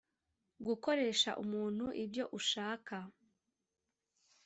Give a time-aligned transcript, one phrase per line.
[0.67, 2.95] Gukoresha Umuntu Ibyo Ushaka